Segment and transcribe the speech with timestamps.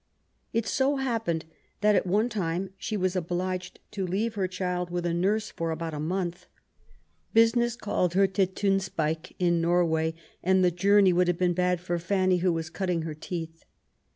[0.51, 1.45] It so happened
[1.81, 5.69] that at one time she was obliged ta leave her child with her nurse for
[5.69, 6.47] about a month.
[7.35, 11.99] Business called her to Tonsberg in Norway, and the journey would have been bad for
[11.99, 13.63] Fanny, who was cut ting her teeth.